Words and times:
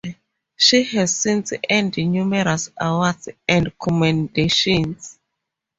She 0.55 0.81
has 0.97 1.15
since 1.15 1.53
earned 1.69 1.95
numerous 1.95 2.71
awards 2.81 3.29
and 3.47 3.71
commendations. 3.77 5.19